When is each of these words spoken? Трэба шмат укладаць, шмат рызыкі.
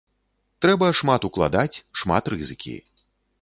Трэба 0.65 0.87
шмат 0.99 1.27
укладаць, 1.29 1.81
шмат 2.01 2.23
рызыкі. 2.35 2.75